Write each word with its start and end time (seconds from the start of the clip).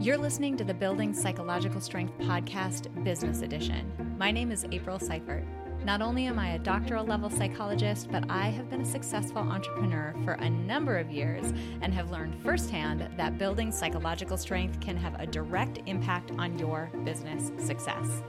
You're 0.00 0.16
listening 0.16 0.56
to 0.56 0.64
the 0.64 0.72
Building 0.72 1.12
Psychological 1.12 1.78
Strength 1.78 2.16
Podcast 2.20 3.04
Business 3.04 3.42
Edition. 3.42 3.92
My 4.18 4.30
name 4.30 4.50
is 4.50 4.64
April 4.72 4.98
Seifert. 4.98 5.44
Not 5.84 6.00
only 6.00 6.24
am 6.24 6.38
I 6.38 6.52
a 6.52 6.58
doctoral 6.58 7.04
level 7.04 7.28
psychologist, 7.28 8.10
but 8.10 8.24
I 8.30 8.46
have 8.48 8.70
been 8.70 8.80
a 8.80 8.86
successful 8.86 9.42
entrepreneur 9.42 10.14
for 10.24 10.32
a 10.32 10.48
number 10.48 10.96
of 10.96 11.10
years 11.10 11.52
and 11.82 11.92
have 11.92 12.10
learned 12.10 12.42
firsthand 12.42 13.10
that 13.18 13.36
building 13.36 13.70
psychological 13.70 14.38
strength 14.38 14.80
can 14.80 14.96
have 14.96 15.20
a 15.20 15.26
direct 15.26 15.80
impact 15.84 16.30
on 16.38 16.58
your 16.58 16.90
business 17.04 17.52
success. 17.62 18.22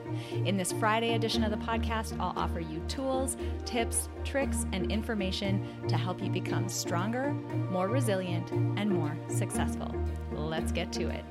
In 0.43 0.57
this 0.57 0.73
Friday 0.73 1.15
edition 1.15 1.41
of 1.41 1.51
the 1.51 1.65
podcast, 1.65 2.19
I'll 2.19 2.37
offer 2.37 2.59
you 2.59 2.81
tools, 2.89 3.37
tips, 3.63 4.09
tricks, 4.25 4.65
and 4.73 4.91
information 4.91 5.65
to 5.87 5.95
help 5.95 6.21
you 6.21 6.29
become 6.29 6.67
stronger, 6.67 7.31
more 7.69 7.87
resilient, 7.87 8.51
and 8.51 8.89
more 8.89 9.17
successful. 9.29 9.95
Let's 10.33 10.73
get 10.73 10.91
to 10.93 11.07
it. 11.07 11.23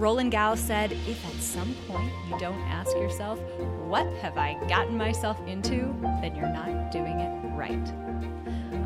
Roland 0.00 0.32
Gauss 0.32 0.58
said, 0.58 0.92
If 0.92 1.22
at 1.26 1.42
some 1.42 1.74
point 1.86 2.10
you 2.26 2.38
don't 2.38 2.58
ask 2.62 2.96
yourself, 2.96 3.38
What 3.86 4.06
have 4.22 4.38
I 4.38 4.54
gotten 4.66 4.96
myself 4.96 5.38
into? 5.46 5.94
then 6.22 6.34
you're 6.34 6.48
not 6.48 6.90
doing 6.90 7.20
it 7.20 7.54
right. 7.54 7.86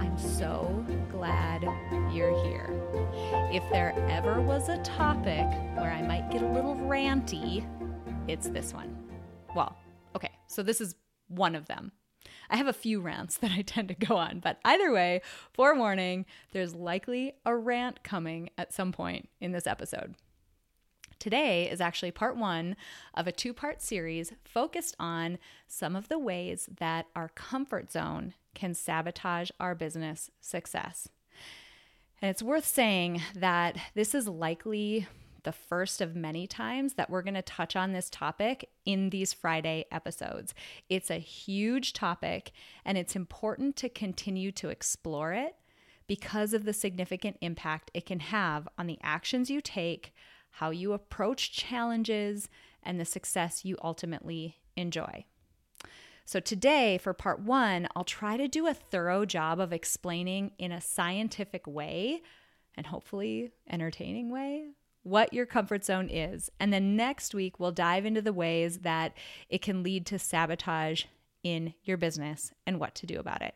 I'm 0.01 0.19
so 0.19 0.85
glad 1.12 1.62
you're 2.12 2.37
here. 2.45 2.69
If 3.52 3.62
there 3.71 3.95
ever 4.11 4.41
was 4.41 4.69
a 4.69 4.79
topic 4.79 5.47
where 5.77 5.93
I 5.93 6.02
might 6.02 6.33
get 6.33 6.43
a 6.43 6.48
little 6.48 6.74
ranty, 6.74 7.65
it's 8.27 8.49
this 8.49 8.74
one. 8.74 8.99
Well, 9.55 9.77
okay, 10.16 10.33
so 10.49 10.65
this 10.65 10.80
is 10.80 10.96
one 11.29 11.55
of 11.55 11.66
them. 11.66 11.93
I 12.51 12.57
have 12.57 12.66
a 12.66 12.73
few 12.73 13.01
rants 13.01 13.38
that 13.38 13.52
I 13.52 13.62
tend 13.62 13.87
to 13.87 13.95
go 13.95 14.16
on, 14.16 14.41
but 14.41 14.59
either 14.65 14.91
way, 14.91 15.23
forewarning, 15.52 16.27
there's 16.51 16.74
likely 16.74 17.35
a 17.46 17.55
rant 17.55 18.02
coming 18.02 18.51
at 18.59 18.74
some 18.74 18.91
point 18.91 19.29
in 19.41 19.52
this 19.52 19.69
episode. 19.69 20.16
Today 21.18 21.68
is 21.70 21.80
actually 21.80 22.10
part 22.10 22.36
one 22.36 22.77
of 23.14 23.27
a 23.27 23.32
two 23.32 23.52
part 23.52 23.82
series 23.82 24.32
focused 24.45 24.96
on 24.98 25.38
some 25.66 25.96
of 25.96 26.09
the 26.09 26.18
ways 26.18 26.68
that 26.79 27.06
our 27.15 27.29
comfort 27.30 27.90
zone 27.93 28.34
can 28.54 28.74
sabotage 28.74 29.51
our 29.59 29.74
business 29.74 30.30
success. 30.40 31.09
And 32.23 32.30
it's 32.30 32.43
worth 32.43 32.66
saying 32.66 33.21
that 33.34 33.76
this 33.95 34.15
is 34.15 34.29
likely 34.29 35.06
the 35.43 35.52
first 35.52 36.01
of 36.01 36.16
many 36.16 36.46
times 36.46 36.95
that 36.95 37.10
we're 37.10 37.23
going 37.23 37.34
to 37.34 37.43
touch 37.43 37.76
on 37.76 37.93
this 37.93 38.10
topic 38.10 38.71
in 38.84 39.10
these 39.10 39.32
Friday 39.32 39.84
episodes. 39.93 40.54
It's 40.88 41.10
a 41.10 41.18
huge 41.18 41.93
topic, 41.93 42.52
and 42.84 42.99
it's 42.99 43.15
important 43.15 43.76
to 43.76 43.88
continue 43.88 44.51
to 44.52 44.71
explore 44.71 45.32
it 45.32 45.54
because 46.06 46.52
of 46.52 46.65
the 46.65 46.73
significant 46.73 47.37
impact 47.40 47.90
it 47.95 48.06
can 48.06 48.21
have 48.21 48.68
on 48.76 48.87
the 48.87 48.99
actions 49.02 49.51
you 49.51 49.60
take 49.60 50.15
how 50.55 50.71
you 50.71 50.93
approach 50.93 51.52
challenges, 51.52 52.49
and 52.83 53.01
the 53.01 53.05
success 53.05 53.65
you 53.65 53.77
ultimately 53.83 54.59
enjoy. 54.77 55.24
So, 56.24 56.38
today 56.41 56.96
for 56.99 57.13
part 57.13 57.41
one, 57.41 57.88
I'll 57.95 58.05
try 58.05 58.37
to 58.37 58.49
do 58.49 58.66
a 58.66 58.74
thorough 58.74 59.27
job 59.27 59.59
of 59.59 59.73
explaining 59.73 60.52
in 60.59 60.71
a 60.71 60.80
scientific 60.80 61.66
way 61.66 62.23
and 62.77 62.87
hopefully 62.87 63.52
entertaining 63.69 64.31
way 64.31 64.69
what 65.03 65.34
your 65.34 65.44
comfort 65.44 65.84
zone 65.84 66.09
is. 66.09 66.50
And 66.59 66.72
then 66.72 66.97
next 66.97 67.34
week, 67.34 67.61
we'll 67.61 67.72
dive 67.72 68.06
into 68.06 68.22
the 68.22 68.33
ways 68.33 68.78
that 68.81 69.12
it 69.49 69.61
can 69.61 69.83
lead 69.83 70.06
to 70.06 70.19
sabotage 70.19 71.05
in 71.43 71.75
your 71.83 71.99
business 71.99 72.53
and 72.66 72.81
what 72.81 72.94
to 72.97 73.06
do 73.06 73.19
about 73.19 73.43
it. 73.43 73.55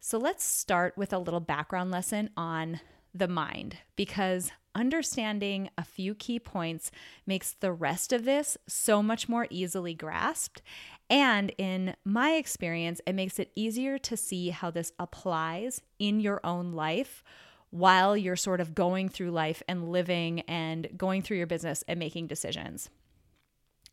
So, 0.00 0.16
let's 0.18 0.44
start 0.44 0.96
with 0.96 1.12
a 1.12 1.18
little 1.18 1.40
background 1.40 1.90
lesson 1.90 2.30
on 2.36 2.80
the 3.14 3.28
mind 3.28 3.78
because 3.96 4.50
understanding 4.74 5.68
a 5.76 5.84
few 5.84 6.14
key 6.14 6.38
points 6.38 6.90
makes 7.26 7.52
the 7.52 7.72
rest 7.72 8.12
of 8.12 8.24
this 8.24 8.56
so 8.66 9.02
much 9.02 9.28
more 9.28 9.46
easily 9.50 9.94
grasped. 9.94 10.62
And 11.10 11.52
in 11.58 11.96
my 12.04 12.32
experience, 12.32 13.00
it 13.06 13.14
makes 13.14 13.38
it 13.38 13.50
easier 13.56 13.98
to 13.98 14.16
see 14.16 14.50
how 14.50 14.70
this 14.70 14.92
applies 14.98 15.80
in 15.98 16.20
your 16.20 16.40
own 16.44 16.72
life 16.72 17.24
while 17.70 18.16
you're 18.16 18.36
sort 18.36 18.60
of 18.60 18.74
going 18.74 19.08
through 19.08 19.30
life 19.30 19.62
and 19.68 19.90
living 19.90 20.40
and 20.42 20.88
going 20.96 21.22
through 21.22 21.36
your 21.36 21.46
business 21.46 21.84
and 21.88 21.98
making 21.98 22.26
decisions. 22.26 22.88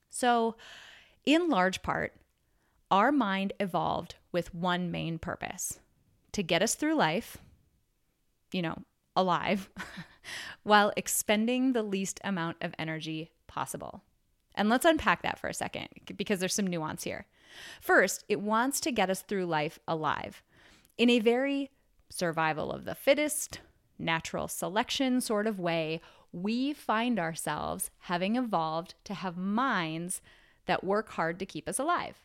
So, 0.10 0.56
in 1.26 1.50
large 1.50 1.82
part, 1.82 2.14
our 2.92 3.12
mind 3.12 3.54
evolved 3.60 4.16
with 4.32 4.54
one 4.54 4.92
main 4.92 5.18
purpose 5.18 5.80
to 6.32 6.44
get 6.44 6.62
us 6.62 6.76
through 6.76 6.96
life, 6.96 7.38
you 8.52 8.62
know, 8.62 8.78
alive 9.16 9.70
while 10.64 10.92
expending 10.98 11.74
the 11.74 11.84
least 11.84 12.20
amount 12.24 12.58
of 12.62 12.74
energy 12.78 13.32
possible. 13.48 14.04
And 14.56 14.70
let's 14.70 14.86
unpack 14.86 15.22
that 15.22 15.40
for 15.40 15.48
a 15.48 15.54
second 15.54 15.88
because 16.16 16.40
there's 16.40 16.54
some 16.54 16.68
nuance 16.68 17.04
here. 17.04 17.26
First, 17.82 18.24
it 18.30 18.42
wants 18.42 18.80
to 18.82 18.92
get 18.92 19.10
us 19.10 19.22
through 19.22 19.46
life 19.46 19.80
alive 19.88 20.44
in 20.98 21.10
a 21.10 21.20
very 21.20 21.72
survival 22.10 22.72
of 22.72 22.86
the 22.86 22.96
fittest, 22.96 23.60
natural 24.00 24.48
selection 24.48 25.22
sort 25.22 25.48
of 25.48 25.60
way. 25.60 26.02
We 26.32 26.74
find 26.74 27.20
ourselves 27.20 27.92
having 28.00 28.36
evolved 28.36 28.96
to 29.06 29.14
have 29.14 29.38
minds 29.38 30.22
that 30.66 30.84
work 30.84 31.12
hard 31.12 31.40
to 31.40 31.46
keep 31.46 31.70
us 31.70 31.80
alive. 31.80 32.22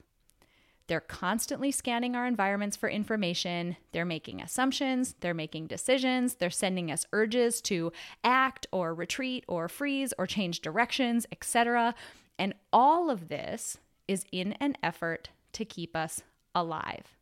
They're 0.90 1.00
constantly 1.00 1.70
scanning 1.70 2.16
our 2.16 2.26
environments 2.26 2.76
for 2.76 2.88
information. 2.88 3.76
They're 3.92 4.04
making 4.04 4.42
assumptions. 4.42 5.14
They're 5.20 5.32
making 5.32 5.68
decisions. 5.68 6.34
They're 6.34 6.50
sending 6.50 6.90
us 6.90 7.06
urges 7.12 7.60
to 7.60 7.92
act 8.24 8.66
or 8.72 8.92
retreat 8.92 9.44
or 9.46 9.68
freeze 9.68 10.12
or 10.18 10.26
change 10.26 10.62
directions, 10.62 11.28
etc. 11.30 11.94
And 12.40 12.54
all 12.72 13.08
of 13.08 13.28
this 13.28 13.78
is 14.08 14.24
in 14.32 14.54
an 14.54 14.76
effort 14.82 15.28
to 15.52 15.64
keep 15.64 15.94
us 15.94 16.24
alive. 16.56 17.14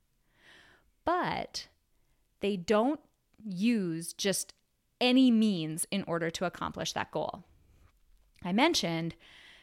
But 1.05 1.69
they 2.41 2.57
don't 2.57 3.01
use 3.45 4.15
just 4.15 4.55
any 4.99 5.31
means 5.31 5.87
in 5.91 6.05
order 6.05 6.31
to 6.31 6.47
accomplish 6.47 6.95
that 6.95 7.11
goal. 7.11 7.45
I 8.43 8.55
mentioned 8.55 9.15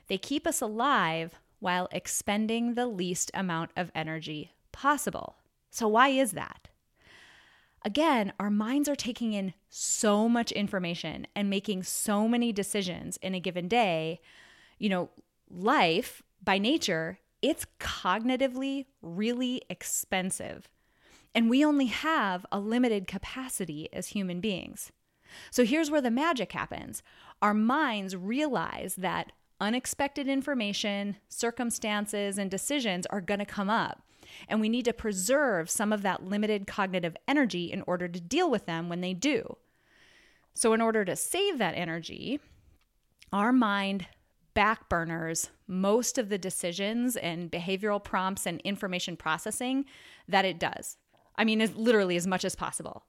they 0.09 0.19
keep 0.19 0.45
us 0.45 0.61
alive 0.61 1.39
while 1.65 1.89
expending 1.91 2.75
the 2.75 2.85
least 2.85 3.31
amount 3.33 3.71
of 3.75 3.91
energy 3.95 4.51
possible. 4.71 5.35
So, 5.71 5.87
why 5.87 6.09
is 6.09 6.33
that? 6.33 6.67
Again, 7.83 8.33
our 8.39 8.51
minds 8.51 8.87
are 8.87 8.95
taking 8.95 9.33
in 9.33 9.55
so 9.67 10.29
much 10.29 10.51
information 10.51 11.25
and 11.35 11.49
making 11.49 11.81
so 11.81 12.27
many 12.27 12.53
decisions 12.53 13.17
in 13.17 13.33
a 13.33 13.39
given 13.39 13.67
day. 13.67 14.21
You 14.77 14.89
know, 14.89 15.09
life 15.49 16.21
by 16.43 16.59
nature, 16.59 17.17
it's 17.41 17.65
cognitively 17.79 18.85
really 19.01 19.63
expensive. 19.67 20.69
And 21.33 21.49
we 21.49 21.65
only 21.65 21.87
have 21.87 22.45
a 22.51 22.59
limited 22.59 23.07
capacity 23.07 23.89
as 23.91 24.09
human 24.09 24.39
beings. 24.39 24.91
So 25.49 25.65
here's 25.65 25.89
where 25.89 25.99
the 25.99 26.11
magic 26.11 26.51
happens. 26.51 27.01
Our 27.41 27.55
minds 27.55 28.15
realize 28.15 28.97
that 28.97 29.31
unexpected 29.65 30.27
information, 30.27 31.17
circumstances, 31.27 32.37
and 32.37 32.51
decisions 32.51 33.07
are 33.07 33.19
going 33.19 33.39
to 33.39 33.45
come 33.45 33.69
up. 33.69 34.03
And 34.47 34.61
we 34.61 34.69
need 34.69 34.85
to 34.85 34.93
preserve 34.93 35.71
some 35.71 35.91
of 35.91 36.03
that 36.03 36.23
limited 36.23 36.67
cognitive 36.67 37.17
energy 37.27 37.71
in 37.71 37.83
order 37.87 38.07
to 38.07 38.19
deal 38.19 38.49
with 38.49 38.67
them 38.67 38.89
when 38.89 39.01
they 39.01 39.13
do. 39.13 39.57
So, 40.53 40.73
in 40.73 40.81
order 40.81 41.03
to 41.03 41.15
save 41.15 41.57
that 41.57 41.73
energy, 41.75 42.39
our 43.33 43.51
mind 43.51 44.05
backburners 44.55 45.49
most 45.67 46.17
of 46.17 46.29
the 46.29 46.37
decisions 46.37 47.15
and 47.15 47.51
behavioral 47.51 48.01
prompts 48.01 48.45
and 48.45 48.61
information 48.61 49.17
processing 49.17 49.85
that 50.27 50.45
it 50.45 50.59
does. 50.59 50.97
I 51.35 51.43
mean, 51.43 51.59
as 51.59 51.75
literally 51.75 52.15
as 52.15 52.27
much 52.27 52.45
as 52.45 52.55
possible. 52.55 53.03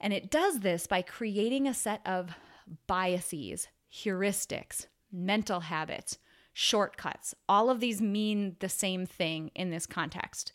And 0.00 0.12
it 0.12 0.30
does 0.30 0.60
this 0.60 0.86
by 0.86 1.00
creating 1.00 1.66
a 1.66 1.74
set 1.74 2.02
of 2.04 2.34
biases, 2.86 3.68
heuristics, 3.90 4.86
mental 5.14 5.60
habits, 5.60 6.18
shortcuts. 6.52 7.34
All 7.48 7.70
of 7.70 7.80
these 7.80 8.02
mean 8.02 8.56
the 8.60 8.68
same 8.68 9.06
thing 9.06 9.50
in 9.54 9.70
this 9.70 9.86
context. 9.86 10.52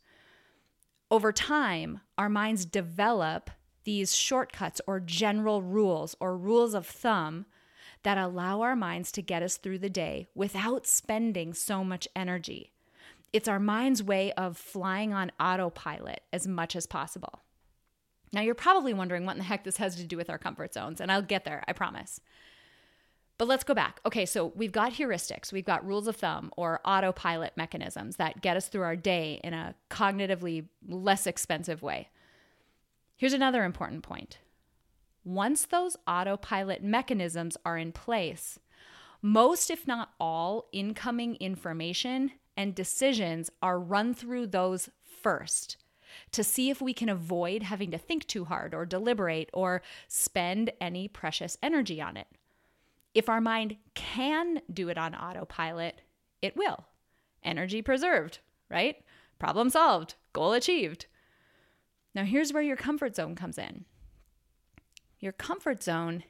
Over 1.10 1.32
time, 1.32 2.02
our 2.18 2.30
minds 2.30 2.66
develop 2.66 3.50
these 3.84 4.16
shortcuts 4.16 4.82
or 4.86 5.00
general 5.00 5.62
rules 5.62 6.16
or 6.20 6.38
rules 6.38 6.74
of 6.74 6.86
thumb 6.86 7.46
that 8.04 8.18
allow 8.18 8.62
our 8.62 8.76
minds 8.76 9.12
to 9.14 9.22
get 9.22 9.44
us 9.44 9.58
through 9.58 9.80
the 9.80 9.90
day 9.90 10.28
without 10.36 10.86
spending 10.86 11.54
so 11.54 11.84
much 11.84 12.08
energy. 12.16 12.72
It's 13.34 13.48
our 13.48 13.60
mind's 13.60 14.02
way 14.02 14.32
of 14.34 14.58
flying 14.58 15.14
on 15.14 15.32
autopilot 15.40 16.22
as 16.32 16.48
much 16.48 16.76
as 16.76 16.86
possible. 16.86 17.42
Now, 18.32 18.42
you're 18.42 18.56
probably 18.56 18.94
wondering 18.94 19.26
what 19.26 19.34
in 19.34 19.40
the 19.40 19.44
heck 19.44 19.64
this 19.64 19.78
has 19.78 19.96
to 19.96 20.04
do 20.04 20.18
with 20.18 20.30
our 20.30 20.38
comfort 20.38 20.74
zones, 20.74 21.02
and 21.02 21.12
I'll 21.12 21.22
get 21.22 21.46
there, 21.46 21.64
I 21.68 21.74
promise. 21.74 22.22
But 23.40 23.48
let's 23.48 23.64
go 23.64 23.74
back. 23.74 24.02
Okay, 24.06 24.26
so 24.26 24.52
we've 24.54 24.74
got 24.74 24.94
heuristics, 24.94 25.54
we've 25.54 25.66
got 25.66 25.88
rules 25.88 26.08
of 26.08 26.18
thumb 26.18 26.52
or 26.58 26.82
autopilot 26.84 27.54
mechanisms 27.56 28.18
that 28.18 28.42
get 28.42 28.58
us 28.58 28.68
through 28.68 28.84
our 28.84 28.98
day 28.98 29.40
in 29.46 29.54
a 29.54 29.76
cognitively 29.90 30.66
less 30.86 31.26
expensive 31.26 31.82
way. 31.82 32.10
Here's 33.16 33.34
another 33.34 33.64
important 33.64 34.04
point 34.04 34.40
once 35.24 35.66
those 35.66 35.96
autopilot 36.06 36.84
mechanisms 36.84 37.56
are 37.64 37.78
in 37.78 37.94
place, 37.94 38.60
most, 39.22 39.72
if 39.72 39.88
not 39.88 40.12
all, 40.20 40.68
incoming 40.74 41.36
information 41.36 42.32
and 42.58 42.76
decisions 42.76 43.50
are 43.62 43.80
run 43.80 44.14
through 44.14 44.48
those 44.48 44.90
first 45.22 45.78
to 46.32 46.44
see 46.44 46.70
if 46.70 46.82
we 46.82 46.94
can 46.94 47.08
avoid 47.08 47.64
having 47.64 47.92
to 47.92 47.98
think 47.98 48.28
too 48.28 48.46
hard 48.46 48.74
or 48.74 48.86
deliberate 48.86 49.50
or 49.54 49.82
spend 50.10 50.72
any 50.82 51.08
precious 51.08 51.58
energy 51.64 52.02
on 52.02 52.18
it. 52.18 52.28
If 53.14 53.30
our 53.30 53.42
mind 53.42 53.78
can 53.96 54.62
do 54.72 54.90
it 54.90 54.98
on 54.98 55.16
autopilot, 55.16 56.02
it 56.42 56.56
will. 56.56 56.86
Energy 57.44 57.82
preserved, 57.82 58.40
right? 58.70 58.98
Problem 59.40 59.70
solved, 59.70 60.16
goal 60.34 60.54
achieved. 60.54 61.06
Now, 62.14 62.24
here's 62.24 62.54
where 62.54 62.64
your 62.64 62.76
comfort 62.76 63.16
zone 63.16 63.36
comes 63.36 63.58
in. 63.58 63.86
Your 65.20 65.32
comfort 65.32 65.84
zone 65.84 66.24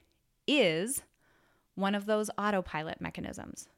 is 0.47 1.03
one 1.75 1.95
of 1.95 2.05
those 2.05 2.29
autopilot 2.37 3.01
mechanisms. 3.01 3.69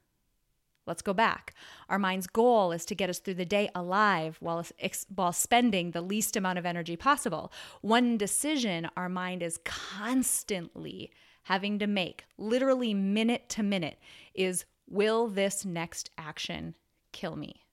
Let's 0.87 1.03
go 1.03 1.13
back. 1.13 1.53
Our 1.89 1.99
mind's 1.99 2.27
goal 2.27 2.71
is 2.71 2.85
to 2.85 2.95
get 2.95 3.09
us 3.09 3.19
through 3.19 3.35
the 3.35 3.45
day 3.45 3.69
alive 3.75 4.37
while, 4.39 4.65
while 5.13 5.31
spending 5.31 5.91
the 5.91 6.01
least 6.01 6.35
amount 6.35 6.57
of 6.57 6.65
energy 6.65 6.95
possible. 6.95 7.51
One 7.81 8.17
decision 8.17 8.89
our 8.97 9.09
mind 9.09 9.43
is 9.43 9.59
constantly 9.63 11.11
having 11.43 11.79
to 11.79 11.87
make, 11.87 12.25
literally 12.37 12.93
minute 12.93 13.49
to 13.49 13.63
minute, 13.63 13.99
is 14.33 14.65
will 14.87 15.27
this 15.27 15.65
next 15.65 16.09
action 16.17 16.75
kill 17.11 17.35
me? 17.35 17.63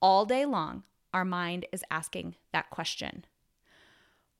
All 0.00 0.26
day 0.26 0.44
long, 0.44 0.84
our 1.12 1.24
mind 1.24 1.66
is 1.72 1.84
asking 1.90 2.36
that 2.52 2.70
question 2.70 3.24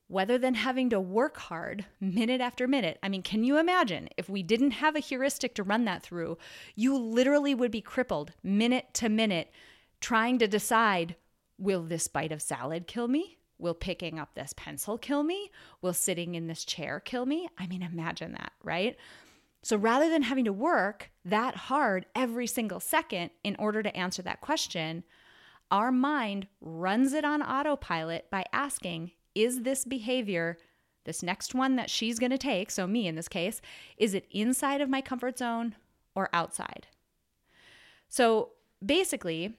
whether 0.07 0.37
than 0.37 0.53
having 0.53 0.89
to 0.89 0.99
work 0.99 1.37
hard 1.37 1.85
minute 1.99 2.41
after 2.41 2.67
minute. 2.67 2.97
I 3.03 3.09
mean, 3.09 3.21
can 3.21 3.43
you 3.43 3.57
imagine 3.57 4.09
if 4.17 4.29
we 4.29 4.41
didn't 4.41 4.71
have 4.71 4.95
a 4.95 4.99
heuristic 4.99 5.53
to 5.55 5.63
run 5.63 5.85
that 5.85 6.03
through? 6.03 6.37
You 6.75 6.97
literally 6.97 7.53
would 7.53 7.71
be 7.71 7.81
crippled 7.81 8.31
minute 8.41 8.93
to 8.95 9.09
minute 9.09 9.51
trying 9.99 10.39
to 10.39 10.47
decide 10.47 11.15
will 11.57 11.83
this 11.83 12.07
bite 12.07 12.31
of 12.31 12.41
salad 12.41 12.87
kill 12.87 13.07
me? 13.07 13.36
Will 13.59 13.73
picking 13.73 14.19
up 14.19 14.35
this 14.35 14.53
pencil 14.55 14.97
kill 14.97 15.23
me? 15.23 15.51
Will 15.81 15.93
sitting 15.93 16.35
in 16.35 16.47
this 16.47 16.63
chair 16.63 16.99
kill 16.99 17.25
me? 17.25 17.49
I 17.57 17.67
mean, 17.67 17.81
imagine 17.81 18.33
that, 18.33 18.53
right? 18.63 18.95
So 19.63 19.75
rather 19.75 20.09
than 20.09 20.21
having 20.21 20.45
to 20.45 20.53
work 20.53 21.09
that 21.25 21.55
hard 21.55 22.05
every 22.15 22.47
single 22.47 22.79
second 22.79 23.31
in 23.43 23.55
order 23.57 23.81
to 23.83 23.95
answer 23.97 24.21
that 24.21 24.41
question, 24.41 25.03
our 25.71 25.91
mind 25.91 26.47
runs 26.61 27.13
it 27.13 27.25
on 27.25 27.41
autopilot 27.41 28.29
by 28.31 28.45
asking, 28.53 29.11
is 29.35 29.63
this 29.63 29.83
behavior, 29.83 30.57
this 31.03 31.23
next 31.23 31.53
one 31.53 31.75
that 31.75 31.89
she's 31.89 32.19
going 32.19 32.31
to 32.31 32.37
take, 32.37 32.71
so 32.71 32.87
me 32.87 33.07
in 33.07 33.15
this 33.15 33.27
case, 33.27 33.61
is 33.97 34.13
it 34.13 34.27
inside 34.31 34.81
of 34.81 34.89
my 34.89 35.01
comfort 35.01 35.37
zone 35.37 35.75
or 36.15 36.29
outside? 36.31 36.87
So 38.07 38.51
basically, 38.85 39.57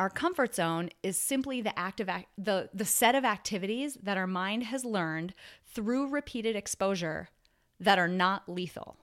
our 0.00 0.08
comfort 0.08 0.54
zone 0.54 0.88
is 1.02 1.18
simply 1.18 1.60
the 1.60 1.78
act, 1.78 2.00
the 2.38 2.70
the 2.72 2.84
set 2.86 3.14
of 3.14 3.22
activities 3.22 3.98
that 4.02 4.16
our 4.16 4.26
mind 4.26 4.64
has 4.64 4.82
learned 4.82 5.34
through 5.66 6.08
repeated 6.08 6.56
exposure 6.56 7.28
that 7.78 7.98
are 7.98 8.08
not 8.08 8.48
lethal. 8.48 8.96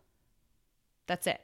That's 1.06 1.28
it. 1.28 1.40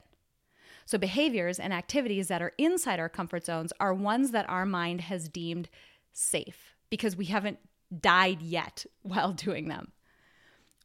So 0.88 0.97
behaviors 0.97 1.59
and 1.59 1.71
activities 1.71 2.29
that 2.29 2.41
are 2.41 2.53
inside 2.57 3.00
our 3.00 3.09
comfort 3.09 3.45
zones 3.45 3.71
are 3.79 3.94
ones 3.94 4.31
that 4.31 4.50
our 4.50 4.65
mind 4.65 5.01
has 5.01 5.29
deemed 5.29 5.69
safe 6.11 6.75
because 6.89 7.15
we 7.15 7.25
haven't 7.25 7.59
died 8.01 8.41
yet 8.41 8.88
while 9.03 9.33
doing 9.33 9.67
them. 9.67 9.91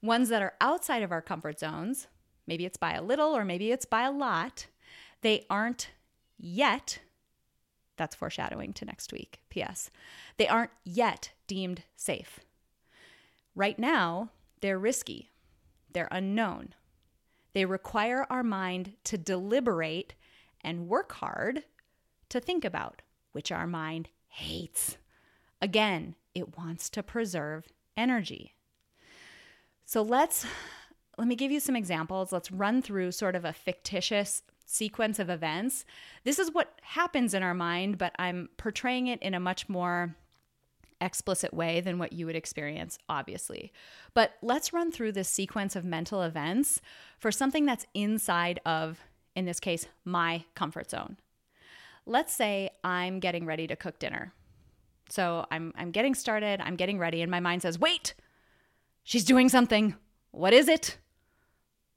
Ones 0.02 0.28
that 0.28 0.42
are 0.42 0.52
outside 0.60 1.02
of 1.02 1.10
our 1.10 1.22
comfort 1.22 1.58
zones, 1.58 2.06
maybe 2.46 2.66
it's 2.66 2.76
by 2.76 2.92
a 2.92 3.02
little 3.02 3.34
or 3.34 3.46
maybe 3.46 3.72
it's 3.72 3.86
by 3.86 4.02
a 4.02 4.12
lot, 4.12 4.66
they 5.22 5.46
aren't 5.48 5.88
yet, 6.36 6.98
that's 7.98 8.14
foreshadowing 8.14 8.72
to 8.74 8.84
next 8.84 9.12
week, 9.12 9.40
P.S., 9.50 9.90
they 10.36 10.48
aren't 10.48 10.70
yet 10.84 11.32
deemed 11.46 11.82
safe. 11.96 12.40
Right 13.54 13.78
now, 13.78 14.30
they're 14.60 14.78
risky, 14.78 15.30
they're 15.92 16.08
unknown. 16.10 16.74
They 17.52 17.64
require 17.64 18.26
our 18.30 18.42
mind 18.42 18.92
to 19.04 19.18
deliberate 19.18 20.14
and 20.62 20.88
work 20.88 21.12
hard 21.12 21.64
to 22.28 22.40
think 22.40 22.64
about, 22.64 23.02
which 23.32 23.50
our 23.50 23.66
mind 23.66 24.08
hates. 24.28 24.96
Again, 25.60 26.14
it 26.34 26.56
wants 26.56 26.88
to 26.90 27.02
preserve 27.02 27.66
energy. 27.96 28.54
So 29.84 30.02
let's 30.02 30.46
let 31.16 31.26
me 31.26 31.34
give 31.34 31.50
you 31.50 31.58
some 31.58 31.74
examples. 31.74 32.30
Let's 32.30 32.52
run 32.52 32.80
through 32.80 33.10
sort 33.12 33.34
of 33.34 33.44
a 33.44 33.52
fictitious 33.52 34.42
sequence 34.68 35.18
of 35.18 35.30
events. 35.30 35.84
This 36.24 36.38
is 36.38 36.52
what 36.52 36.78
happens 36.82 37.32
in 37.32 37.42
our 37.42 37.54
mind, 37.54 37.96
but 37.96 38.12
I'm 38.18 38.50
portraying 38.58 39.06
it 39.06 39.20
in 39.22 39.32
a 39.32 39.40
much 39.40 39.68
more 39.68 40.14
explicit 41.00 41.54
way 41.54 41.80
than 41.80 41.98
what 41.98 42.12
you 42.12 42.26
would 42.26 42.36
experience, 42.36 42.98
obviously. 43.08 43.72
But 44.12 44.32
let's 44.42 44.72
run 44.72 44.92
through 44.92 45.12
this 45.12 45.28
sequence 45.28 45.74
of 45.74 45.84
mental 45.84 46.22
events 46.22 46.82
for 47.18 47.32
something 47.32 47.64
that's 47.64 47.86
inside 47.94 48.60
of, 48.66 49.00
in 49.34 49.46
this 49.46 49.58
case, 49.58 49.86
my 50.04 50.44
comfort 50.54 50.90
zone. 50.90 51.16
Let's 52.04 52.34
say 52.34 52.70
I'm 52.84 53.20
getting 53.20 53.46
ready 53.46 53.66
to 53.68 53.76
cook 53.76 53.98
dinner. 53.98 54.34
So 55.08 55.46
I'm 55.50 55.72
I'm 55.76 55.92
getting 55.92 56.14
started, 56.14 56.60
I'm 56.60 56.76
getting 56.76 56.98
ready 56.98 57.22
and 57.22 57.30
my 57.30 57.40
mind 57.40 57.62
says, 57.62 57.78
"Wait. 57.78 58.14
She's 59.02 59.24
doing 59.24 59.48
something. 59.48 59.94
What 60.32 60.52
is 60.52 60.68
it?" 60.68 60.98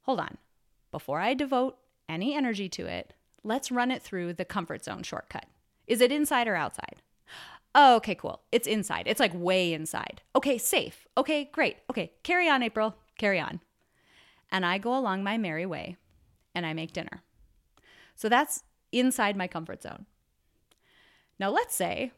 Hold 0.03 0.21
on. 0.21 0.38
Before 0.91 1.19
I 1.19 1.33
devote 1.33 1.77
any 2.12 2.36
energy 2.36 2.69
to 2.69 2.86
it, 2.86 3.13
let's 3.44 3.72
run 3.72 3.92
it 3.92 4.02
through 4.02 4.34
the 4.34 4.46
comfort 4.46 4.84
zone 4.84 5.04
shortcut. 5.04 5.46
Is 5.88 6.02
it 6.02 6.12
inside 6.12 6.48
or 6.48 6.56
outside? 6.56 7.02
Oh, 7.74 7.96
okay, 7.98 8.16
cool. 8.16 8.42
It's 8.52 8.68
inside. 8.68 9.08
It's 9.08 9.19
like 9.19 9.31
way 9.34 9.74
inside. 9.74 10.22
Okay, 10.36 10.58
safe. 10.58 11.08
Okay, 11.18 11.46
great. 11.46 11.78
Okay, 11.90 12.12
carry 12.24 12.50
on, 12.50 12.62
April. 12.63 12.96
Carry 13.18 13.40
on. 13.40 13.62
And 14.52 14.66
I 14.66 14.78
go 14.78 14.96
along 14.96 15.24
my 15.24 15.38
merry 15.38 15.66
way 15.66 15.96
and 16.54 16.66
I 16.66 16.74
make 16.74 16.92
dinner. 16.92 17.24
So 18.16 18.28
that's 18.28 18.64
inside 18.92 19.38
my 19.38 19.48
comfort 19.48 19.81
zone. 19.81 20.06
Now, 21.40 21.50
let's 21.50 21.75
say 21.75 22.12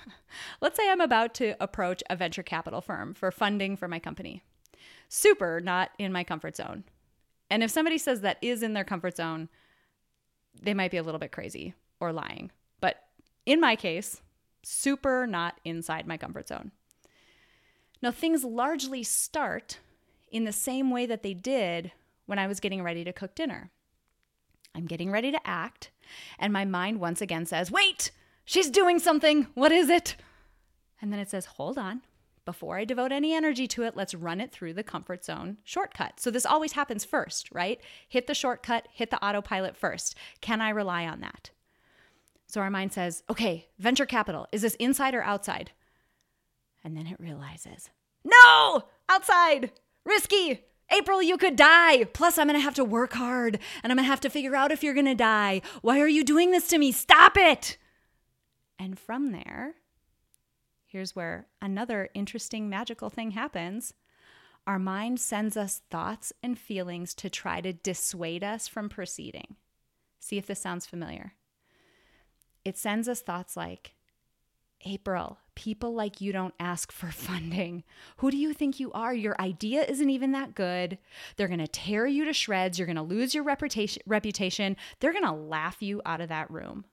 Let's 0.60 0.76
say 0.76 0.90
I'm 0.90 1.00
about 1.00 1.34
to 1.34 1.54
approach 1.60 2.02
a 2.08 2.16
venture 2.16 2.42
capital 2.42 2.80
firm 2.80 3.14
for 3.14 3.30
funding 3.30 3.76
for 3.76 3.88
my 3.88 3.98
company. 3.98 4.42
Super 5.08 5.60
not 5.60 5.90
in 5.98 6.12
my 6.12 6.24
comfort 6.24 6.56
zone. 6.56 6.84
And 7.52 7.62
if 7.62 7.70
somebody 7.70 7.98
says 7.98 8.22
that 8.22 8.38
is 8.40 8.62
in 8.62 8.72
their 8.72 8.84
comfort 8.84 9.16
zone, 9.16 9.48
they 10.60 10.74
might 10.74 10.90
be 10.90 10.96
a 10.96 11.02
little 11.02 11.18
bit 11.18 11.32
crazy 11.32 11.74
or 12.00 12.12
lying. 12.12 12.50
But 12.80 12.96
in 13.46 13.60
my 13.60 13.76
case, 13.76 14.20
super 14.62 15.26
not 15.26 15.60
inside 15.64 16.06
my 16.06 16.16
comfort 16.16 16.48
zone. 16.48 16.72
Now, 18.00 18.10
things 18.10 18.42
largely 18.42 19.02
start 19.02 19.78
in 20.30 20.44
the 20.44 20.52
same 20.52 20.90
way 20.90 21.06
that 21.06 21.22
they 21.22 21.34
did 21.34 21.92
when 22.26 22.38
I 22.38 22.46
was 22.48 22.58
getting 22.58 22.82
ready 22.82 23.04
to 23.04 23.12
cook 23.12 23.34
dinner. 23.34 23.70
I'm 24.74 24.86
getting 24.86 25.10
ready 25.10 25.30
to 25.30 25.46
act, 25.46 25.90
and 26.38 26.52
my 26.52 26.64
mind 26.64 26.98
once 26.98 27.20
again 27.20 27.46
says, 27.46 27.70
Wait, 27.70 28.10
She's 28.44 28.70
doing 28.70 28.98
something. 28.98 29.46
What 29.54 29.72
is 29.72 29.88
it? 29.88 30.16
And 31.00 31.12
then 31.12 31.20
it 31.20 31.30
says, 31.30 31.46
hold 31.46 31.78
on. 31.78 32.02
Before 32.44 32.76
I 32.76 32.84
devote 32.84 33.12
any 33.12 33.34
energy 33.34 33.68
to 33.68 33.84
it, 33.84 33.96
let's 33.96 34.14
run 34.14 34.40
it 34.40 34.50
through 34.50 34.74
the 34.74 34.82
comfort 34.82 35.24
zone 35.24 35.58
shortcut. 35.62 36.18
So 36.18 36.30
this 36.30 36.46
always 36.46 36.72
happens 36.72 37.04
first, 37.04 37.48
right? 37.52 37.80
Hit 38.08 38.26
the 38.26 38.34
shortcut, 38.34 38.88
hit 38.92 39.10
the 39.10 39.24
autopilot 39.24 39.76
first. 39.76 40.16
Can 40.40 40.60
I 40.60 40.70
rely 40.70 41.06
on 41.06 41.20
that? 41.20 41.50
So 42.48 42.60
our 42.60 42.70
mind 42.70 42.92
says, 42.92 43.22
okay, 43.30 43.68
venture 43.78 44.06
capital, 44.06 44.48
is 44.50 44.62
this 44.62 44.74
inside 44.74 45.14
or 45.14 45.22
outside? 45.22 45.70
And 46.84 46.96
then 46.96 47.06
it 47.06 47.20
realizes, 47.20 47.90
no, 48.24 48.84
outside, 49.08 49.70
risky. 50.04 50.64
April, 50.90 51.22
you 51.22 51.38
could 51.38 51.56
die. 51.56 52.04
Plus, 52.04 52.36
I'm 52.36 52.48
going 52.48 52.58
to 52.58 52.62
have 52.62 52.74
to 52.74 52.84
work 52.84 53.14
hard 53.14 53.58
and 53.82 53.90
I'm 53.90 53.96
going 53.96 54.04
to 54.04 54.10
have 54.10 54.20
to 54.20 54.30
figure 54.30 54.54
out 54.54 54.72
if 54.72 54.82
you're 54.82 54.92
going 54.92 55.06
to 55.06 55.14
die. 55.14 55.62
Why 55.80 56.00
are 56.00 56.08
you 56.08 56.24
doing 56.24 56.50
this 56.50 56.68
to 56.68 56.78
me? 56.78 56.92
Stop 56.92 57.38
it. 57.38 57.78
And 58.78 58.98
from 58.98 59.32
there, 59.32 59.76
here's 60.92 61.16
where 61.16 61.46
another 61.62 62.10
interesting 62.12 62.68
magical 62.68 63.08
thing 63.08 63.30
happens. 63.30 63.94
Our 64.66 64.78
mind 64.78 65.18
sends 65.18 65.56
us 65.56 65.80
thoughts 65.90 66.32
and 66.42 66.58
feelings 66.58 67.14
to 67.14 67.30
try 67.30 67.62
to 67.62 67.72
dissuade 67.72 68.44
us 68.44 68.68
from 68.68 68.90
proceeding. 68.90 69.56
See 70.20 70.36
if 70.36 70.46
this 70.46 70.60
sounds 70.60 70.86
familiar. 70.86 71.32
It 72.64 72.76
sends 72.76 73.08
us 73.08 73.22
thoughts 73.22 73.56
like, 73.56 73.94
April, 74.84 75.38
people 75.54 75.94
like 75.94 76.20
you 76.20 76.30
don't 76.30 76.54
ask 76.60 76.92
for 76.92 77.10
funding. 77.10 77.84
Who 78.18 78.30
do 78.30 78.36
you 78.36 78.52
think 78.52 78.78
you 78.78 78.92
are? 78.92 79.14
Your 79.14 79.40
idea 79.40 79.84
isn't 79.84 80.10
even 80.10 80.32
that 80.32 80.54
good. 80.54 80.98
They're 81.36 81.48
going 81.48 81.58
to 81.58 81.66
tear 81.66 82.06
you 82.06 82.26
to 82.26 82.34
shreds. 82.34 82.78
You're 82.78 82.86
going 82.86 82.96
to 82.96 83.02
lose 83.02 83.34
your 83.34 83.44
reputation. 83.44 84.76
They're 85.00 85.12
going 85.12 85.24
to 85.24 85.32
laugh 85.32 85.80
you 85.80 86.02
out 86.04 86.20
of 86.20 86.28
that 86.28 86.50
room. 86.50 86.84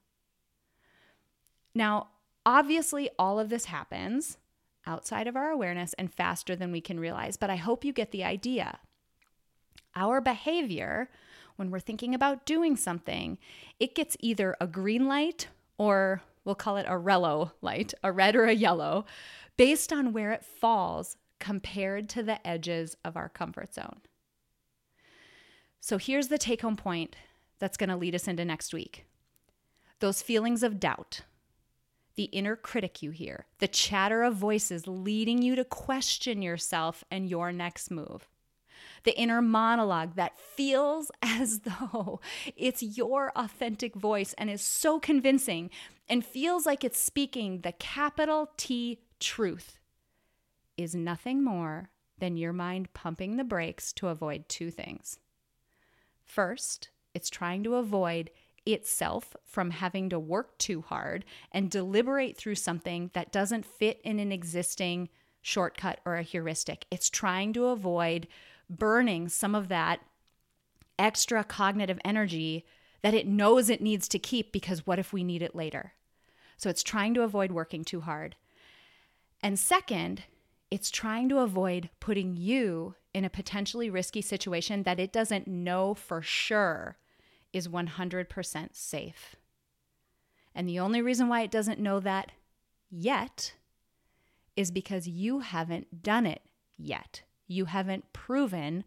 Now, 1.76 2.08
obviously, 2.46 3.10
all 3.18 3.40
of 3.40 3.50
this 3.50 3.66
happens 3.66 4.38
outside 4.86 5.28
of 5.28 5.36
our 5.36 5.50
awareness 5.50 5.94
and 5.94 6.14
faster 6.14 6.56
than 6.56 6.72
we 6.72 6.82
can 6.82 7.00
realize. 7.00 7.38
But 7.38 7.50
I 7.50 7.56
hope 7.58 7.86
you 7.86 7.94
get 7.94 8.12
the 8.12 8.24
idea. 8.24 8.80
Our 9.96 10.22
behavior, 10.22 11.10
when 11.56 11.72
we're 11.72 11.80
thinking 11.80 12.16
about 12.16 12.46
doing 12.46 12.76
something, 12.76 13.38
it 13.80 13.96
gets 13.96 14.18
either 14.20 14.56
a 14.60 14.68
green 14.68 15.08
light 15.08 15.48
or 15.78 16.22
we'll 16.46 16.56
call 16.56 16.78
it 16.78 16.86
a 16.88 16.94
rello 16.94 17.52
light, 17.62 17.94
a 18.04 18.12
red 18.12 18.36
or 18.36 18.46
a 18.46 18.54
yellow, 18.54 19.06
based 19.58 19.92
on 19.92 20.14
where 20.14 20.32
it 20.32 20.46
falls 20.46 21.18
compared 21.40 22.10
to 22.10 22.24
the 22.24 22.46
edges 22.48 22.96
of 23.04 23.16
our 23.16 23.30
comfort 23.30 23.74
zone. 23.74 24.02
So 25.80 25.98
here's 25.98 26.28
the 26.28 26.38
take 26.38 26.62
home 26.62 26.76
point 26.76 27.16
that's 27.60 27.78
going 27.78 27.90
to 27.90 27.96
lead 27.96 28.16
us 28.16 28.28
into 28.28 28.46
next 28.46 28.74
week 28.74 29.06
those 30.00 30.22
feelings 30.22 30.64
of 30.64 30.80
doubt, 30.80 31.22
the 32.20 32.26
inner 32.26 32.58
critic 32.58 33.02
you 33.02 33.12
hear, 33.12 33.46
the 33.60 33.68
chatter 33.70 34.24
of 34.24 34.36
voices 34.36 34.86
leading 34.88 35.42
you 35.42 35.56
to 35.56 35.64
question 35.64 36.42
yourself 36.42 37.02
and 37.10 37.30
your 37.30 37.54
next 37.54 37.90
move. 37.90 38.28
The 39.06 39.18
inner 39.18 39.42
monologue 39.42 40.16
that 40.16 40.38
feels 40.38 41.12
as 41.22 41.60
though 41.60 42.20
it's 42.58 42.84
your 42.84 43.32
authentic 43.38 43.96
voice 43.96 44.36
and 44.38 44.50
is 44.50 44.62
so 44.62 45.00
convincing 45.00 45.70
and 46.10 46.26
feels 46.26 46.66
like 46.66 46.84
it's 46.84 47.00
speaking 47.00 47.62
the 47.62 47.72
capital 47.72 48.52
T 48.58 49.00
truth 49.22 49.78
is 50.76 50.94
nothing 50.94 51.42
more 51.42 51.90
than 52.18 52.36
your 52.36 52.52
mind 52.52 52.92
pumping 52.92 53.38
the 53.38 53.46
brakes 53.46 53.94
to 53.94 54.10
avoid 54.10 54.50
two 54.50 54.72
things. 54.72 55.20
First, 56.26 56.90
it's 57.14 57.30
trying 57.30 57.64
to 57.64 57.76
avoid 57.76 58.30
itself 58.66 59.36
from 59.44 59.72
having 59.72 60.10
to 60.10 60.20
work 60.20 60.58
too 60.58 60.82
hard 60.82 61.26
and 61.52 61.72
deliberate 61.72 62.38
through 62.38 62.56
something 62.56 63.12
that 63.14 63.32
doesn't 63.32 63.66
fit 63.66 64.00
in 64.04 64.20
an 64.20 64.32
existing 64.32 65.10
shortcut 65.42 66.00
or 66.06 66.16
a 66.16 66.24
heuristic. 66.24 66.86
It's 66.92 67.10
trying 67.10 67.54
to 67.54 67.68
avoid 67.68 68.28
burning 68.70 69.30
some 69.30 69.56
of 69.56 69.68
that 69.70 70.02
extra 70.98 71.44
cognitive 71.44 72.00
energy 72.04 72.66
that 73.02 73.14
it 73.14 73.28
knows 73.28 73.70
it 73.70 73.82
needs 73.82 74.08
to 74.10 74.20
keep 74.20 74.52
because 74.52 74.86
what 74.86 75.00
if 75.00 75.14
we 75.14 75.24
need 75.24 75.42
it 75.42 75.56
later? 75.56 75.94
So 76.58 76.70
it's 76.70 76.84
trying 76.84 77.14
to 77.14 77.24
avoid 77.24 77.52
working 77.52 77.86
too 77.86 78.02
hard. 78.02 78.36
And 79.42 79.58
second, 79.58 80.24
it's 80.70 80.92
trying 80.92 81.30
to 81.30 81.40
avoid 81.40 81.90
putting 82.00 82.36
you 82.36 82.96
in 83.14 83.24
a 83.26 83.30
potentially 83.30 83.90
risky 83.90 84.22
situation 84.22 84.84
that 84.84 85.00
it 85.00 85.14
doesn't 85.14 85.48
know 85.48 85.94
for 85.94 86.22
sure 86.22 86.98
is 87.54 87.68
100% 87.68 88.76
safe. 88.76 89.36
And 90.56 90.68
the 90.68 90.80
only 90.80 91.02
reason 91.02 91.28
why 91.28 91.42
it 91.42 91.52
doesn't 91.52 91.80
know 91.80 92.00
that 92.00 92.32
yet 92.90 93.54
is 94.56 94.72
because 94.72 95.08
you 95.08 95.40
haven't 95.40 96.04
done 96.04 96.26
it 96.26 96.42
yet. 96.78 97.24
You 97.48 97.66
haven't 97.66 98.12
proven 98.14 98.84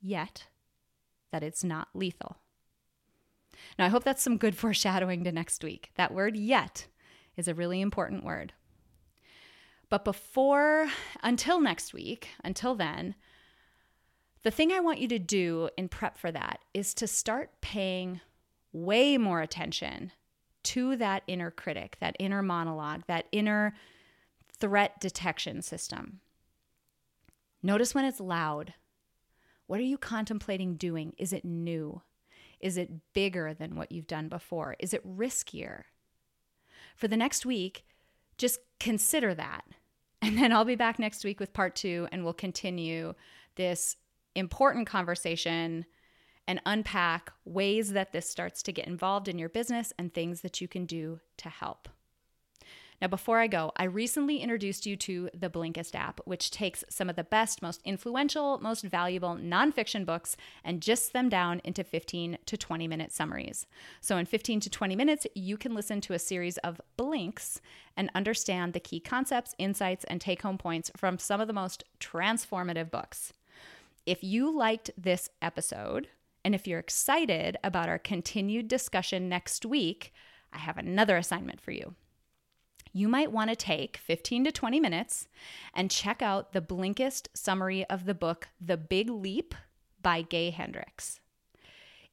yet 0.00 0.46
that 1.30 1.42
it's 1.42 1.62
not 1.62 1.88
lethal. 1.94 2.36
Now, 3.78 3.86
I 3.86 3.88
hope 3.88 4.04
that's 4.04 4.22
some 4.22 4.36
good 4.36 4.56
foreshadowing 4.56 5.24
to 5.24 5.32
next 5.32 5.62
week. 5.62 5.92
That 5.96 6.14
word 6.14 6.36
yet 6.36 6.86
is 7.36 7.48
a 7.48 7.54
really 7.54 7.80
important 7.80 8.24
word. 8.24 8.52
But 9.88 10.04
before, 10.04 10.88
until 11.22 11.60
next 11.60 11.92
week, 11.92 12.28
until 12.42 12.74
then, 12.74 13.14
the 14.42 14.50
thing 14.50 14.72
I 14.72 14.80
want 14.80 15.00
you 15.00 15.08
to 15.08 15.18
do 15.18 15.68
in 15.76 15.88
prep 15.88 16.18
for 16.18 16.32
that 16.32 16.60
is 16.74 16.94
to 16.94 17.06
start 17.06 17.60
paying 17.60 18.20
way 18.72 19.18
more 19.18 19.40
attention 19.40 20.12
to 20.64 20.96
that 20.96 21.22
inner 21.26 21.50
critic, 21.50 21.96
that 22.00 22.16
inner 22.18 22.42
monologue, 22.42 23.02
that 23.06 23.26
inner 23.32 23.74
threat 24.58 25.00
detection 25.00 25.62
system. 25.62 26.20
Notice 27.62 27.94
when 27.94 28.04
it's 28.04 28.20
loud. 28.20 28.74
What 29.66 29.80
are 29.80 29.84
you 29.84 29.98
contemplating 29.98 30.74
doing? 30.74 31.14
Is 31.18 31.32
it 31.32 31.44
new? 31.44 32.02
Is 32.60 32.76
it 32.76 33.12
bigger 33.12 33.54
than 33.54 33.76
what 33.76 33.90
you've 33.90 34.06
done 34.06 34.28
before? 34.28 34.76
Is 34.78 34.94
it 34.94 35.06
riskier? 35.06 35.82
For 36.96 37.08
the 37.08 37.16
next 37.16 37.46
week, 37.46 37.84
just 38.38 38.60
consider 38.78 39.34
that. 39.34 39.64
And 40.20 40.38
then 40.38 40.52
I'll 40.52 40.64
be 40.64 40.76
back 40.76 40.98
next 40.98 41.24
week 41.24 41.40
with 41.40 41.52
part 41.52 41.74
two, 41.74 42.06
and 42.12 42.22
we'll 42.22 42.32
continue 42.32 43.14
this 43.56 43.96
important 44.34 44.86
conversation 44.86 45.86
and 46.46 46.60
unpack 46.66 47.32
ways 47.44 47.92
that 47.92 48.12
this 48.12 48.28
starts 48.28 48.62
to 48.64 48.72
get 48.72 48.86
involved 48.86 49.28
in 49.28 49.38
your 49.38 49.48
business 49.48 49.92
and 49.98 50.12
things 50.12 50.40
that 50.40 50.60
you 50.60 50.68
can 50.68 50.86
do 50.86 51.20
to 51.36 51.48
help. 51.48 51.88
Now, 53.02 53.08
before 53.08 53.40
I 53.40 53.48
go, 53.48 53.72
I 53.76 53.82
recently 53.82 54.38
introduced 54.38 54.86
you 54.86 54.94
to 54.94 55.28
the 55.34 55.50
Blinkist 55.50 55.96
app, 55.96 56.20
which 56.24 56.52
takes 56.52 56.84
some 56.88 57.10
of 57.10 57.16
the 57.16 57.24
best, 57.24 57.60
most 57.60 57.80
influential, 57.84 58.60
most 58.60 58.84
valuable 58.84 59.34
nonfiction 59.34 60.06
books 60.06 60.36
and 60.62 60.80
gists 60.80 61.08
them 61.08 61.28
down 61.28 61.60
into 61.64 61.82
15 61.82 62.38
to 62.46 62.56
20 62.56 62.86
minute 62.86 63.10
summaries. 63.10 63.66
So, 64.00 64.18
in 64.18 64.26
15 64.26 64.60
to 64.60 64.70
20 64.70 64.94
minutes, 64.94 65.26
you 65.34 65.56
can 65.56 65.74
listen 65.74 66.00
to 66.02 66.12
a 66.12 66.18
series 66.20 66.58
of 66.58 66.80
blinks 66.96 67.60
and 67.96 68.08
understand 68.14 68.72
the 68.72 68.78
key 68.78 69.00
concepts, 69.00 69.56
insights, 69.58 70.04
and 70.04 70.20
take 70.20 70.42
home 70.42 70.56
points 70.56 70.92
from 70.96 71.18
some 71.18 71.40
of 71.40 71.48
the 71.48 71.52
most 71.52 71.82
transformative 71.98 72.88
books. 72.88 73.32
If 74.04 74.24
you 74.24 74.56
liked 74.56 74.90
this 74.98 75.30
episode, 75.40 76.08
and 76.44 76.54
if 76.54 76.66
you're 76.66 76.80
excited 76.80 77.56
about 77.62 77.88
our 77.88 77.98
continued 77.98 78.66
discussion 78.66 79.28
next 79.28 79.64
week, 79.64 80.12
I 80.52 80.58
have 80.58 80.76
another 80.76 81.16
assignment 81.16 81.60
for 81.60 81.70
you. 81.70 81.94
You 82.92 83.08
might 83.08 83.32
want 83.32 83.50
to 83.50 83.56
take 83.56 83.96
15 83.96 84.44
to 84.44 84.52
20 84.52 84.80
minutes 84.80 85.28
and 85.72 85.90
check 85.90 86.20
out 86.20 86.52
the 86.52 86.60
Blinkist 86.60 87.28
summary 87.32 87.88
of 87.88 88.04
the 88.04 88.14
book, 88.14 88.48
The 88.60 88.76
Big 88.76 89.08
Leap 89.08 89.54
by 90.02 90.22
Gay 90.22 90.50
Hendricks. 90.50 91.20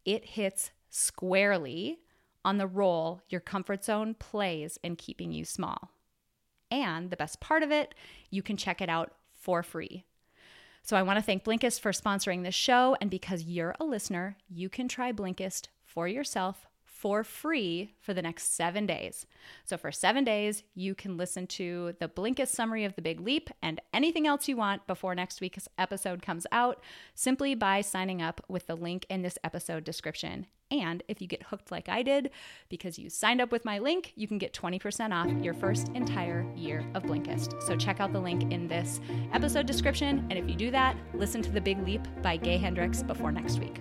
It 0.05 0.23
hits 0.25 0.71
squarely 0.89 1.99
on 2.45 2.59
the 2.59 2.67
role 2.67 3.21
your 3.29 3.41
comfort 3.41 3.83
zone 3.83 4.13
plays 4.13 4.77
in 4.83 4.95
keeping 4.95 5.31
you 5.31 5.43
small. 5.43 5.91
And 6.71 7.09
the 7.09 7.17
best 7.17 7.39
part 7.39 7.63
of 7.63 7.71
it, 7.71 7.95
you 8.29 8.43
can 8.43 8.57
check 8.57 8.79
it 8.79 8.89
out 8.89 9.13
for 9.33 9.63
free. 9.63 10.05
So 10.83 10.95
I 10.95 11.03
want 11.03 11.17
to 11.17 11.23
thank 11.23 11.43
Blinkist 11.43 11.81
for 11.81 11.91
sponsoring 11.91 12.43
this 12.43 12.55
show. 12.55 12.95
And 13.01 13.11
because 13.11 13.43
you're 13.43 13.75
a 13.79 13.85
listener, 13.85 14.37
you 14.49 14.69
can 14.69 14.87
try 14.87 15.11
Blinkist 15.11 15.67
for 15.83 16.07
yourself 16.07 16.68
for 16.99 17.23
free 17.23 17.93
for 18.01 18.13
the 18.13 18.21
next 18.21 18.55
seven 18.55 18.85
days. 18.85 19.25
So, 19.63 19.77
for 19.77 19.89
seven 19.89 20.25
days, 20.25 20.63
you 20.75 20.93
can 20.93 21.15
listen 21.15 21.47
to 21.47 21.95
the 21.99 22.09
Blinkist 22.09 22.49
summary 22.49 22.83
of 22.83 22.95
the 22.95 23.01
Big 23.01 23.21
Leap 23.21 23.49
and 23.61 23.79
anything 23.93 24.27
else 24.27 24.49
you 24.49 24.57
want 24.57 24.85
before 24.85 25.15
next 25.15 25.39
week's 25.39 25.69
episode 25.77 26.21
comes 26.21 26.45
out 26.51 26.83
simply 27.15 27.55
by 27.55 27.79
signing 27.79 28.21
up 28.21 28.43
with 28.49 28.67
the 28.67 28.75
link 28.75 29.05
in 29.09 29.21
this 29.21 29.37
episode 29.45 29.85
description. 29.85 30.47
And 30.71 31.01
if 31.07 31.21
you 31.21 31.27
get 31.27 31.43
hooked 31.43 31.71
like 31.71 31.87
I 31.87 32.03
did 32.03 32.31
because 32.67 32.99
you 32.99 33.09
signed 33.09 33.41
up 33.41 33.51
with 33.51 33.65
my 33.65 33.79
link, 33.79 34.11
you 34.15 34.27
can 34.27 34.37
get 34.37 34.53
20% 34.53 35.13
off 35.13 35.43
your 35.43 35.53
first 35.53 35.87
entire 35.95 36.45
year 36.55 36.85
of 36.93 37.03
Blinkist. 37.03 37.63
So 37.63 37.75
check 37.75 37.99
out 38.01 38.11
the 38.11 38.19
link 38.19 38.51
in 38.51 38.67
this 38.67 38.99
episode 39.33 39.65
description. 39.65 40.27
And 40.29 40.37
if 40.37 40.47
you 40.49 40.55
do 40.55 40.69
that, 40.71 40.97
listen 41.13 41.41
to 41.43 41.49
The 41.49 41.61
Big 41.61 41.81
Leap 41.83 42.05
by 42.21 42.37
Gay 42.37 42.57
Hendricks 42.57 43.01
before 43.01 43.31
next 43.31 43.59
week. 43.59 43.79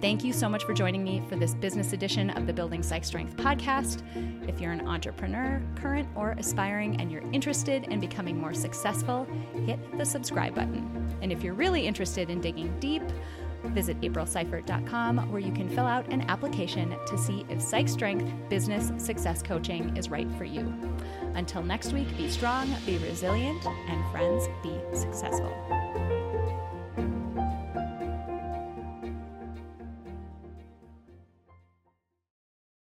Thank 0.00 0.24
you 0.24 0.32
so 0.32 0.48
much 0.48 0.64
for 0.64 0.72
joining 0.72 1.04
me 1.04 1.22
for 1.28 1.36
this 1.36 1.52
business 1.52 1.92
edition 1.92 2.30
of 2.30 2.46
the 2.46 2.54
Building 2.54 2.82
Psych 2.82 3.04
Strength 3.04 3.36
podcast. 3.36 4.02
If 4.48 4.58
you're 4.58 4.72
an 4.72 4.88
entrepreneur, 4.88 5.60
current 5.76 6.08
or 6.14 6.30
aspiring, 6.38 6.98
and 6.98 7.12
you're 7.12 7.30
interested 7.32 7.84
in 7.84 8.00
becoming 8.00 8.38
more 8.38 8.54
successful, 8.54 9.26
hit 9.66 9.78
the 9.98 10.06
subscribe 10.06 10.54
button. 10.54 11.14
And 11.20 11.30
if 11.30 11.42
you're 11.42 11.52
really 11.52 11.86
interested 11.86 12.30
in 12.30 12.40
digging 12.40 12.74
deep, 12.80 13.02
visit 13.64 14.00
aprilseifert.com 14.00 15.30
where 15.30 15.40
you 15.40 15.52
can 15.52 15.68
fill 15.68 15.86
out 15.86 16.08
an 16.08 16.22
application 16.30 16.96
to 17.06 17.18
see 17.18 17.44
if 17.50 17.60
Psych 17.60 17.86
Strength 17.86 18.32
Business 18.48 18.92
Success 18.96 19.42
Coaching 19.42 19.94
is 19.98 20.08
right 20.08 20.30
for 20.38 20.44
you. 20.44 20.72
Until 21.34 21.62
next 21.62 21.92
week, 21.92 22.08
be 22.16 22.30
strong, 22.30 22.74
be 22.86 22.96
resilient, 22.98 23.66
and 23.66 24.10
friends, 24.10 24.48
be 24.62 24.80
successful. 24.94 25.54